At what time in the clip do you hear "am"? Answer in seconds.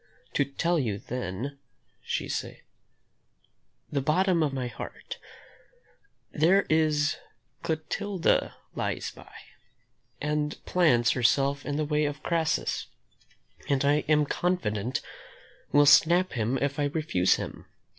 14.09-14.25